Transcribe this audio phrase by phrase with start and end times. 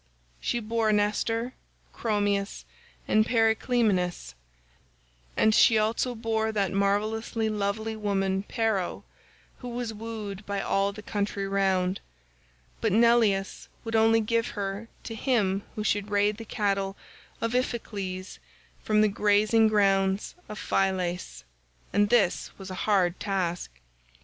[0.39, 1.53] She bore Nestor,
[1.93, 2.65] Chromius,
[3.07, 4.33] and Periclymenus,
[5.37, 9.03] and she also bore that marvellously lovely woman Pero,
[9.59, 11.99] who was wooed by all the country round;
[12.81, 16.97] but Neleus would only give her to him who should raid the cattle
[17.39, 18.39] of Iphicles
[18.81, 21.43] from the grazing grounds of Phylace,
[21.93, 23.69] and this was a hard task.